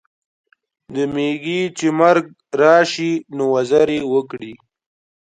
د 0.93 0.95
میږي 1.13 1.61
چي 1.77 1.87
مرګ 1.99 2.25
راسي 2.61 3.11
نو، 3.35 3.43
وزري 3.55 3.99
وکړي. 4.13 4.53